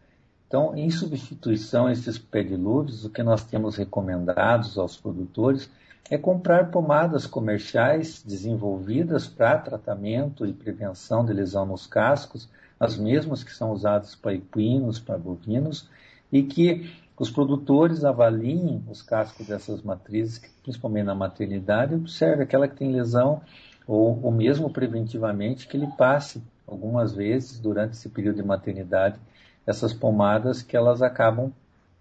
Então, 0.49 0.75
em 0.75 0.91
substituição 0.91 1.89
a 1.89 1.93
esses 1.93 2.17
pedilúvios, 2.17 3.05
o 3.05 3.11
que 3.11 3.23
nós 3.23 3.45
temos 3.45 3.77
recomendados 3.77 4.79
aos 4.79 4.97
produtores 4.97 5.69
é 6.11 6.17
comprar 6.17 6.71
pomadas 6.71 7.27
comerciais 7.27 8.23
desenvolvidas 8.23 9.27
para 9.27 9.59
tratamento 9.59 10.47
e 10.47 10.53
prevenção 10.55 11.27
de 11.27 11.35
lesão 11.35 11.67
nos 11.67 11.87
cascos, 11.87 12.49
as 12.79 12.97
mesmas 12.97 13.45
que 13.45 13.53
são 13.53 13.71
usadas 13.73 14.15
para 14.15 14.35
equinos, 14.35 14.99
para 14.99 15.19
bovinos, 15.19 15.89
e 16.33 16.43
que 16.43 16.91
os 17.19 17.31
produtores 17.31 18.05
avaliem 18.05 18.83
os 18.91 19.01
cascos 19.01 19.47
dessas 19.47 19.83
matrizes, 19.83 20.41
principalmente 20.63 21.07
na 21.07 21.15
maternidade, 21.15 21.93
e 21.93 21.97
observe 21.97 22.43
aquela 22.43 22.67
que 22.67 22.77
tem 22.77 22.91
lesão, 22.91 23.41
ou, 23.87 24.21
ou 24.23 24.33
mesmo 24.33 24.71
preventivamente, 24.71 25.69
que 25.69 25.77
ele 25.77 25.87
passe 25.97 26.43
algumas 26.67 27.13
vezes 27.13 27.61
durante 27.61 27.93
esse 27.93 28.09
período 28.09 28.37
de 28.37 28.43
maternidade 28.43 29.19
essas 29.67 29.93
pomadas 29.93 30.63
que 30.63 30.77
elas 30.77 31.03
acabam 31.03 31.53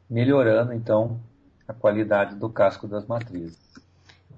melhorando 0.10 0.74
então 0.74 1.20
a 1.68 1.74
qualidade 1.74 2.36
do 2.36 2.50
casco 2.50 2.88
das 2.88 3.06
matrizes. 3.06 3.58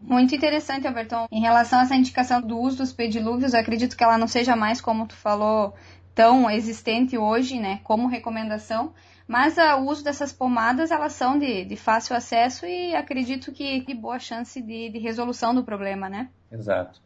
Muito 0.01 0.35
interessante, 0.35 0.87
Alberton. 0.87 1.27
Em 1.31 1.41
relação 1.41 1.79
a 1.79 1.83
essa 1.83 1.95
indicação 1.95 2.39
do 2.39 2.59
uso 2.59 2.77
dos 2.77 2.93
pedilúvios, 2.93 3.55
acredito 3.55 3.97
que 3.97 4.03
ela 4.03 4.17
não 4.17 4.27
seja 4.27 4.55
mais, 4.55 4.79
como 4.79 5.07
tu 5.07 5.15
falou, 5.15 5.73
tão 6.15 6.49
existente 6.49 7.17
hoje, 7.17 7.59
né, 7.59 7.81
como 7.83 8.07
recomendação, 8.07 8.93
mas 9.27 9.57
uh, 9.57 9.81
o 9.81 9.89
uso 9.89 10.03
dessas 10.03 10.31
pomadas, 10.31 10.89
elas 10.89 11.13
são 11.13 11.37
de, 11.37 11.65
de 11.65 11.75
fácil 11.75 12.15
acesso 12.15 12.65
e 12.65 12.95
acredito 12.95 13.51
que 13.51 13.81
de 13.81 13.93
boa 13.93 14.17
chance 14.17 14.61
de, 14.61 14.89
de 14.89 14.97
resolução 14.97 15.53
do 15.53 15.63
problema, 15.63 16.07
né? 16.07 16.29
Exato. 16.49 17.01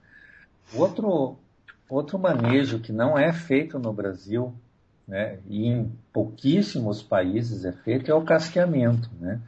Outro, 0.73 1.37
outro 1.89 2.19
manejo 2.19 2.79
que 2.79 2.91
não 2.91 3.17
é 3.17 3.33
feito 3.33 3.79
no 3.79 3.91
Brasil, 3.91 4.53
né, 5.07 5.39
e 5.47 5.65
em 5.65 5.91
pouquíssimos 6.13 7.01
países 7.01 7.65
é 7.65 7.71
feito, 7.71 8.11
é 8.11 8.13
o 8.13 8.21
casqueamento, 8.21 9.09
né? 9.19 9.41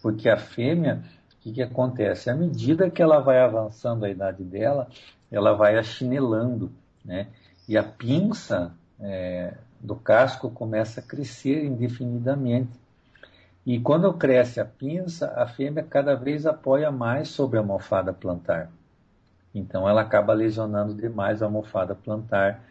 Porque 0.00 0.28
a 0.28 0.36
fêmea, 0.36 1.02
o 1.32 1.42
que, 1.42 1.52
que 1.52 1.62
acontece? 1.62 2.30
À 2.30 2.34
medida 2.34 2.90
que 2.90 3.02
ela 3.02 3.18
vai 3.18 3.40
avançando 3.40 4.04
a 4.04 4.10
idade 4.10 4.44
dela, 4.44 4.88
ela 5.30 5.54
vai 5.54 5.76
achinelando, 5.76 6.70
né? 7.04 7.28
E 7.68 7.76
a 7.76 7.82
pinça 7.82 8.74
é, 9.02 9.54
do 9.80 9.96
casco 9.96 10.50
começa 10.50 11.00
a 11.00 11.02
crescer 11.02 11.64
indefinidamente. 11.64 12.70
E 13.66 13.78
quando 13.78 14.12
cresce 14.14 14.60
a 14.60 14.64
pinça, 14.64 15.32
a 15.36 15.46
fêmea 15.46 15.82
cada 15.82 16.14
vez 16.14 16.46
apoia 16.46 16.90
mais 16.90 17.28
sobre 17.28 17.58
a 17.58 17.60
almofada 17.60 18.12
plantar. 18.12 18.70
Então 19.54 19.88
ela 19.88 20.00
acaba 20.00 20.32
lesionando 20.32 20.94
demais 20.94 21.42
a 21.42 21.46
almofada 21.46 21.94
plantar 21.94 22.64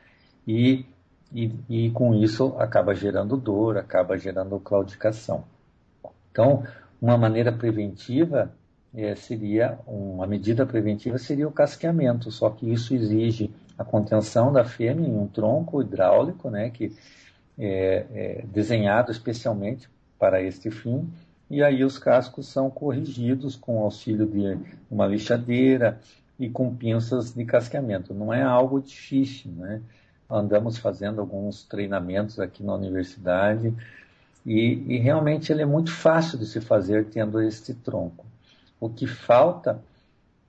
e, 0.48 0.86
e, 1.32 1.54
e 1.70 1.92
com 1.92 2.16
isso 2.16 2.56
acaba 2.58 2.96
gerando 2.96 3.38
dor, 3.38 3.78
acaba 3.78 4.18
gerando 4.18 4.60
claudicação. 4.60 5.44
Então, 6.32 6.64
uma 7.02 7.18
maneira 7.18 7.52
preventiva 7.52 8.52
é, 8.94 9.16
seria, 9.16 9.80
uma 9.86 10.28
medida 10.28 10.66
preventiva 10.66 11.18
seria 11.18 11.48
o 11.48 11.52
casqueamento, 11.52 12.32
só 12.32 12.50
que 12.50 12.72
isso 12.72 12.94
exige 12.94 13.54
a 13.78 13.84
contenção 13.84 14.52
da 14.52 14.64
fêmea 14.64 15.08
em 15.08 15.18
um 15.18 15.28
tronco 15.28 15.82
hidráulico, 15.82 16.50
né, 16.50 16.70
que 16.70 16.96
é, 17.58 18.06
é 18.14 18.46
desenhado 18.52 19.12
especialmente 19.12 19.90
para 20.18 20.42
este 20.42 20.70
fim, 20.70 21.10
e 21.50 21.62
aí 21.62 21.84
os 21.84 21.98
cascos 21.98 22.48
são 22.48 22.70
corrigidos 22.70 23.56
com 23.56 23.84
auxílio 23.84 24.26
de 24.26 24.58
uma 24.90 25.06
lixadeira 25.06 26.00
e 26.40 26.50
com 26.50 26.74
pinças 26.74 27.34
de 27.34 27.44
casqueamento. 27.44 28.14
Não 28.14 28.34
é 28.34 28.42
algo 28.42 28.80
difícil, 28.80 29.52
né? 29.52 29.82
Andamos 30.30 30.78
fazendo 30.78 31.20
alguns 31.20 31.64
treinamentos 31.66 32.40
aqui 32.40 32.64
na 32.64 32.74
universidade 32.74 33.74
e, 34.46 34.96
e 34.96 34.98
realmente 34.98 35.52
ele 35.52 35.62
é 35.62 35.66
muito 35.66 35.92
fácil 35.92 36.38
de 36.40 36.46
se 36.46 36.62
fazer 36.62 37.06
tendo 37.08 37.42
este 37.42 37.74
tronco. 37.74 38.26
O 38.80 38.90
que 38.90 39.06
falta 39.06 39.80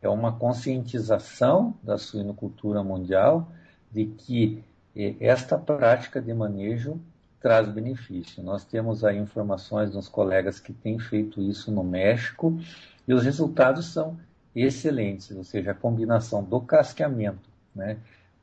é 0.03 0.09
uma 0.09 0.33
conscientização 0.33 1.75
da 1.83 1.97
suinocultura 1.97 2.83
mundial 2.83 3.51
de 3.91 4.07
que 4.07 4.63
eh, 4.97 5.15
esta 5.21 5.57
prática 5.57 6.21
de 6.21 6.35
manejo 6.35 7.01
traz 7.41 7.69
benefício. 7.69 8.43
Nós 8.43 8.65
temos 8.65 9.05
aí 9.05 9.19
informações 9.19 9.91
dos 9.91 10.09
colegas 10.09 10.59
que 10.61 10.73
têm 10.73 10.99
feito 10.99 11.41
isso 11.41 11.71
no 11.71 11.85
México 11.85 12.59
e 13.07 13.15
os 13.15 13.25
resultados 13.25 13.87
são 13.87 14.19
excelentes, 14.55 15.31
ou 15.37 15.45
seja, 15.45 15.71
a 15.71 15.75
combinação 15.75 16.43
do 16.43 16.61
casqueamento 16.61 17.49
né, 17.75 17.97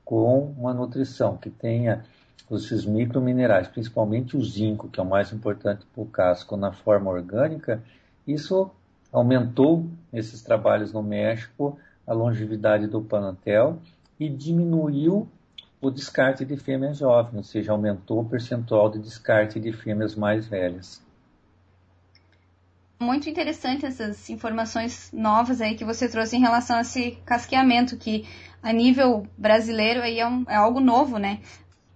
com 0.04 0.52
uma 0.58 0.74
nutrição 0.74 1.38
que 1.38 1.50
tenha 1.50 2.04
os 2.50 2.86
microminerais, 2.86 3.68
principalmente 3.68 4.36
o 4.36 4.44
zinco, 4.44 4.90
que 4.90 5.00
é 5.00 5.04
o 5.04 5.06
mais 5.06 5.32
importante 5.32 5.86
para 5.94 6.02
o 6.02 6.08
casco, 6.08 6.58
na 6.58 6.72
forma 6.72 7.12
orgânica, 7.12 7.82
isso 8.26 8.72
aumentou 9.12 9.88
esses 10.14 10.42
trabalhos 10.42 10.94
no 10.94 11.02
México 11.02 11.78
a 12.06 12.14
longevidade 12.14 12.88
do 12.88 13.02
Panatel 13.02 13.80
e 14.20 14.28
diminuiu 14.28 15.28
o 15.82 15.90
descarte 15.90 16.44
de 16.44 16.58
fêmeas 16.58 16.98
jovens, 16.98 17.38
ou 17.38 17.44
seja, 17.44 17.72
aumentou 17.72 18.22
o 18.22 18.26
percentual 18.26 18.90
de 18.90 19.00
descarte 19.00 19.60
de 19.60 19.72
fêmeas 19.72 20.16
mais 20.16 20.48
velhas. 20.48 21.02
Muito 23.00 23.30
interessante 23.30 23.86
essas 23.86 24.30
informações 24.30 25.10
novas 25.14 25.62
aí 25.62 25.76
que 25.76 25.86
você 25.86 26.10
trouxe 26.10 26.36
em 26.36 26.42
relação 26.42 26.78
a 26.78 26.82
esse 26.82 27.12
casqueamento, 27.26 27.96
que 27.96 28.28
a 28.62 28.74
nível 28.74 29.26
brasileiro 29.38 30.02
aí 30.02 30.20
é, 30.20 30.28
um, 30.28 30.44
é 30.50 30.56
algo 30.56 30.82
novo, 30.82 31.18
né? 31.18 31.40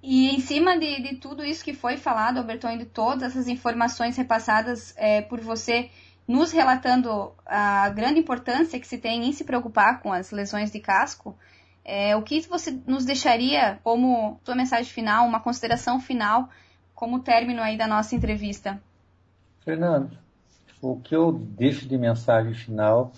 E 0.02 0.30
em 0.34 0.40
cima 0.40 0.78
de, 0.78 1.02
de, 1.02 1.16
tudo 1.16 1.44
isso 1.44 1.64
que 1.64 1.74
foi 1.74 1.98
falado, 1.98 2.38
Alberton, 2.38 2.78
de 2.78 2.86
todas 2.86 3.24
essas 3.24 3.50
informações 3.50 4.16
repassadas 4.16 4.94
é, 4.96 5.22
por 5.22 5.42
você, 5.42 5.90
nos 6.28 6.52
relatando 6.52 7.32
a 7.46 7.90
grande 7.90 8.20
importância 8.20 8.80
que 8.80 8.88
se 8.88 8.98
tem 8.98 9.26
em 9.26 9.34
se 9.34 9.44
preocupar 9.44 10.02
com 10.02 10.12
as 10.12 10.32
lesões 10.32 10.72
de 10.72 10.80
casco, 10.80 11.36
é, 11.86 12.16
o 12.16 12.22
que 12.22 12.42
você 12.42 12.72
nos 12.88 13.04
deixaria 13.06 13.80
como 13.84 14.40
sua 14.44 14.56
mensagem 14.56 14.92
final, 14.92 15.26
uma 15.28 15.42
consideração 15.42 16.00
final, 16.00 16.50
como 16.96 17.20
término 17.20 17.62
aí 17.62 17.78
da 17.78 17.88
nossa 17.88 18.16
entrevista? 18.16 18.82
Fernando, 19.62 20.18
o 20.82 20.98
que 20.98 21.16
eu 21.16 21.32
deixo 21.32 21.88
de 21.88 21.98
mensagem 21.98 22.54
final 22.54 23.12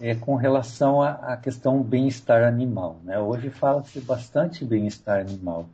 é 0.00 0.14
com 0.14 0.36
relação 0.36 1.02
à, 1.02 1.36
questão 1.36 1.82
bem-estar 1.82 2.44
animal. 2.44 2.96
Né? 3.02 3.18
Hoje 3.18 3.50
fala-se 3.50 4.00
bastante 4.00 4.64
bem-estar 4.64 5.20
animal. 5.20 5.66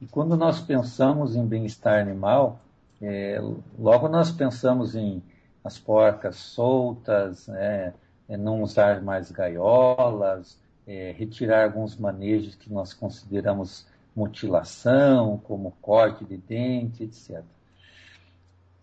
E 0.00 0.06
quando 0.06 0.36
nós 0.36 0.60
pensamos 0.60 1.34
em 1.34 1.44
bem-estar 1.44 2.00
animal, 2.00 2.60
é, 3.02 3.40
logo 3.78 4.08
nós 4.08 4.30
pensamos 4.30 4.94
em 4.94 5.22
as 5.66 5.78
porcas 5.78 6.36
soltas, 6.36 7.48
né, 7.48 7.92
é 8.28 8.36
não 8.36 8.62
usar 8.62 9.02
mais 9.02 9.30
gaiolas, 9.30 10.58
é, 10.86 11.12
retirar 11.16 11.64
alguns 11.64 11.96
manejos 11.96 12.54
que 12.54 12.72
nós 12.72 12.92
consideramos 12.92 13.86
mutilação, 14.14 15.38
como 15.38 15.72
corte 15.82 16.24
de 16.24 16.36
dente, 16.36 17.04
etc. 17.04 17.42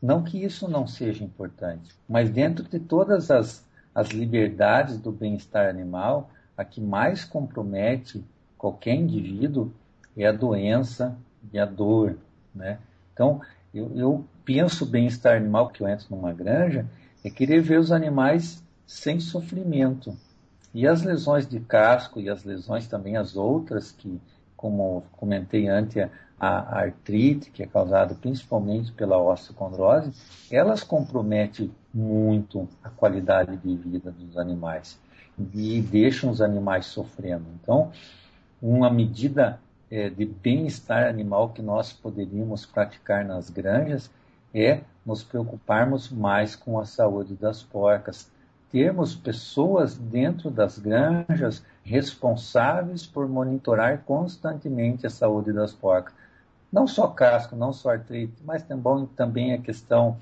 Não 0.01 0.23
que 0.23 0.43
isso 0.43 0.67
não 0.67 0.85
seja 0.85 1.23
importante, 1.23 1.95
mas 2.07 2.29
dentro 2.29 2.65
de 2.65 2.79
todas 2.79 3.31
as, 3.31 3.65
as 3.95 4.09
liberdades 4.09 4.97
do 4.97 5.11
bem-estar 5.11 5.69
animal, 5.69 6.29
a 6.57 6.63
que 6.63 6.81
mais 6.81 7.23
compromete 7.23 8.23
qualquer 8.57 8.95
indivíduo 8.95 9.71
é 10.15 10.27
a 10.27 10.31
doença 10.31 11.17
e 11.51 11.57
a 11.57 11.65
dor. 11.65 12.17
Né? 12.53 12.77
Então, 13.13 13.41
eu, 13.73 13.91
eu 13.95 14.25
penso 14.45 14.85
bem-estar 14.85 15.37
animal, 15.37 15.69
que 15.69 15.81
eu 15.81 15.87
entro 15.87 16.07
numa 16.09 16.33
granja, 16.33 16.85
é 17.23 17.29
querer 17.29 17.61
ver 17.61 17.79
os 17.79 17.91
animais 17.91 18.63
sem 18.85 19.19
sofrimento. 19.19 20.15
E 20.73 20.87
as 20.87 21.03
lesões 21.03 21.47
de 21.47 21.59
casco 21.59 22.19
e 22.19 22.29
as 22.29 22.43
lesões 22.43 22.87
também 22.87 23.15
as 23.15 23.35
outras, 23.35 23.91
que, 23.91 24.19
como 24.57 25.03
comentei 25.13 25.67
antes, 25.67 26.07
a 26.39 26.79
artrite, 26.79 27.51
que 27.51 27.63
é 27.63 27.67
causada 27.67 28.15
principalmente 28.15 28.91
pela 28.91 29.17
osteocondrose, 29.17 30.11
elas 30.51 30.83
comprometem 30.83 31.71
muito 31.93 32.67
a 32.83 32.89
qualidade 32.89 33.55
de 33.57 33.75
vida 33.75 34.11
dos 34.11 34.37
animais 34.37 34.99
e 35.53 35.81
deixam 35.81 36.29
os 36.29 36.41
animais 36.41 36.87
sofrendo. 36.87 37.45
Então, 37.61 37.91
uma 38.61 38.89
medida 38.89 39.59
é, 39.89 40.09
de 40.09 40.25
bem-estar 40.25 41.07
animal 41.07 41.49
que 41.49 41.61
nós 41.61 41.93
poderíamos 41.93 42.65
praticar 42.65 43.23
nas 43.23 43.49
granjas 43.49 44.09
é 44.53 44.81
nos 45.05 45.23
preocuparmos 45.23 46.09
mais 46.09 46.55
com 46.55 46.79
a 46.79 46.85
saúde 46.85 47.35
das 47.35 47.61
porcas, 47.61 48.29
termos 48.71 49.15
pessoas 49.15 49.95
dentro 49.95 50.49
das 50.49 50.79
granjas 50.79 51.63
responsáveis 51.83 53.05
por 53.05 53.27
monitorar 53.27 53.99
constantemente 54.05 55.05
a 55.05 55.09
saúde 55.09 55.51
das 55.51 55.73
porcas. 55.73 56.13
Não 56.71 56.87
só 56.87 57.07
casco, 57.07 57.55
não 57.55 57.71
só 57.71 57.91
artrite, 57.91 58.33
mas 58.43 58.65
também, 59.15 59.53
a 59.53 59.59
questão 59.59 60.17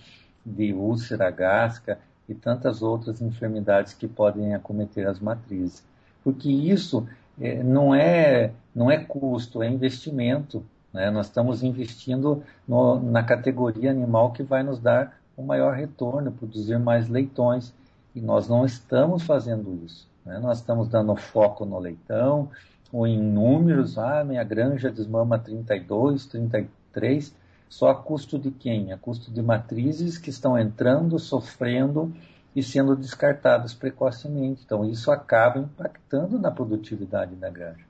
de 0.46 0.74
úlcera 0.74 1.30
gástrica 1.32 1.98
e 2.28 2.34
tantas 2.34 2.82
outras 2.82 3.22
enfermidades 3.22 3.94
que 3.94 4.08
podem 4.08 4.54
acometer 4.54 5.08
as 5.08 5.20
matrizes. 5.20 5.84
Porque 6.24 6.50
isso 6.50 7.08
é, 7.39 7.63
não, 7.63 7.96
é, 7.96 8.52
não 8.76 8.91
é 8.91 8.98
custo, 8.98 9.63
é 9.63 9.70
investimento. 9.70 10.63
Né? 10.93 11.10
Nós 11.10 11.27
estamos 11.27 11.63
investindo 11.63 12.43
no, 12.67 12.99
na 12.99 13.23
categoria 13.23 13.91
animal 13.91 14.32
que 14.32 14.43
vai 14.43 14.63
nos 14.63 14.80
dar 14.80 15.19
o 15.36 15.43
maior 15.43 15.73
retorno, 15.73 16.32
produzir 16.32 16.77
mais 16.77 17.08
leitões. 17.08 17.73
E 18.13 18.21
nós 18.21 18.47
não 18.47 18.65
estamos 18.65 19.23
fazendo 19.23 19.82
isso. 19.86 20.08
Né? 20.25 20.39
Nós 20.39 20.60
estamos 20.60 20.88
dando 20.88 21.15
foco 21.15 21.65
no 21.65 21.80
leitão, 21.80 22.49
ou 22.91 23.08
em 23.08 23.21
números, 23.21 23.97
ah, 23.97 24.23
minha 24.23 24.43
granja 24.43 24.91
desmama 24.91 25.39
32, 25.39 26.25
33, 26.25 27.34
só 27.69 27.89
a 27.89 27.95
custo 27.95 28.38
de 28.38 28.51
quem? 28.51 28.91
A 28.91 28.97
custo 28.97 29.32
de 29.32 29.41
matrizes 29.41 30.17
que 30.17 30.30
estão 30.30 30.60
entrando, 30.60 31.17
sofrendo 31.17 32.13
e 32.54 32.62
sendo 32.62 32.97
descartadas 32.97 33.73
precocemente. 33.73 34.63
Então, 34.65 34.84
isso 34.84 35.10
acaba 35.10 35.58
impactando 35.58 36.38
na 36.38 36.51
produtividade 36.51 37.34
da 37.36 37.49
granja. 37.49 37.86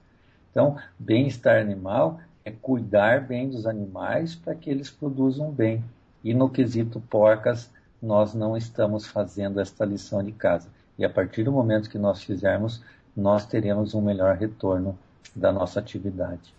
Então, 0.51 0.77
bem-estar 0.99 1.59
animal 1.59 2.19
é 2.43 2.51
cuidar 2.51 3.21
bem 3.21 3.49
dos 3.49 3.65
animais 3.65 4.35
para 4.35 4.55
que 4.55 4.69
eles 4.69 4.89
produzam 4.89 5.51
bem. 5.51 5.83
E 6.23 6.33
no 6.33 6.49
quesito 6.49 6.99
porcas, 6.99 7.69
nós 8.01 8.33
não 8.33 8.57
estamos 8.57 9.05
fazendo 9.05 9.59
esta 9.59 9.85
lição 9.85 10.23
de 10.23 10.31
casa. 10.31 10.69
E 10.97 11.05
a 11.05 11.09
partir 11.09 11.43
do 11.43 11.51
momento 11.51 11.89
que 11.89 11.97
nós 11.97 12.23
fizermos, 12.23 12.81
nós 13.15 13.45
teremos 13.45 13.93
um 13.93 14.01
melhor 14.01 14.35
retorno 14.35 14.97
da 15.35 15.51
nossa 15.51 15.79
atividade. 15.79 16.53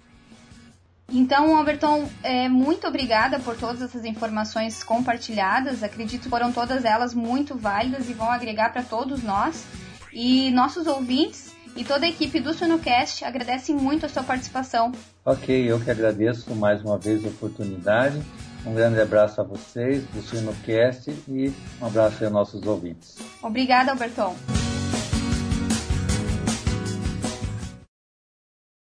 Então, 1.09 1.55
Alberton, 1.57 2.09
é, 2.23 2.49
muito 2.49 2.87
obrigada 2.87 3.38
por 3.38 3.57
todas 3.57 3.83
essas 3.83 4.05
informações 4.05 4.83
compartilhadas. 4.83 5.83
Acredito 5.83 6.23
que 6.23 6.29
foram 6.29 6.53
todas 6.53 6.85
elas 6.85 7.12
muito 7.12 7.55
válidas 7.57 8.09
e 8.09 8.14
vão 8.14 8.31
agregar 8.31 8.73
para 8.73 8.83
todos 8.83 9.23
nós. 9.23 9.66
E 10.12 10.51
nossos 10.53 10.87
ouvintes 10.87 11.55
e 11.77 11.85
toda 11.85 12.07
a 12.07 12.09
equipe 12.09 12.41
do 12.41 12.53
Sunocast 12.53 13.25
agradecem 13.25 13.75
muito 13.75 14.07
a 14.07 14.09
sua 14.09 14.23
participação. 14.23 14.93
Ok, 15.25 15.71
eu 15.71 15.81
que 15.81 15.91
agradeço 15.91 16.55
mais 16.55 16.83
uma 16.83 16.99
vez 16.99 17.25
a 17.25 17.29
oportunidade. 17.29 18.21
Um 18.65 18.75
grande 18.75 19.01
abraço 19.01 19.41
a 19.41 19.45
vocês 19.45 20.05
do 20.07 20.23
Sunocast 20.23 21.11
e 21.29 21.53
um 21.81 21.87
abraço 21.87 22.25
aos 22.25 22.33
nossos 22.33 22.67
ouvintes. 22.67 23.17
Obrigada, 23.43 23.91
Alberton. 23.93 24.37